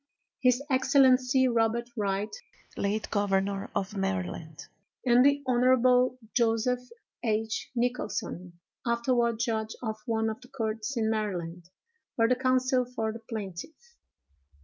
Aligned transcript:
"His 0.41 0.63
excellency 0.67 1.47
Robert 1.47 1.87
Wright, 1.95 2.35
late 2.75 3.11
governor 3.11 3.69
of 3.75 3.95
Maryland, 3.95 4.65
and 5.05 5.23
the 5.23 5.43
Hon. 5.45 6.17
Joseph 6.33 6.89
H. 7.23 7.69
Nicholson, 7.75 8.53
afterward 8.83 9.37
judge 9.37 9.75
of 9.83 9.97
one 10.07 10.31
of 10.31 10.41
the 10.41 10.47
courts 10.47 10.97
in 10.97 11.07
Maryland, 11.11 11.69
were 12.17 12.27
the 12.27 12.35
counsel 12.35 12.83
for 12.83 13.13
the 13.13 13.19
plaintiff. 13.19 13.95